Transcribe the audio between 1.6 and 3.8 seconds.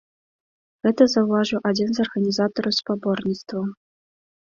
адзін з арганізатараў спаборніцтваў.